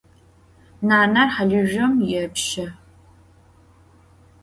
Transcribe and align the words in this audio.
Naner 0.87 1.29
halızjom 1.35 1.95
yêpşe. 2.09 2.67